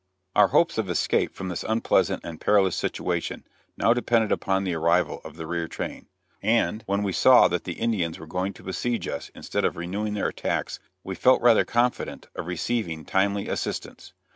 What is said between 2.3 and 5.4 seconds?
perilous situation now depended upon the arrival of